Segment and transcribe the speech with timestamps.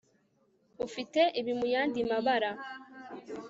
[0.85, 2.51] ufite ibi muyandi mabara